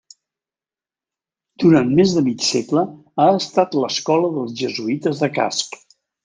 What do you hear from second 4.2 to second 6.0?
dels Jesuïtes de Casp.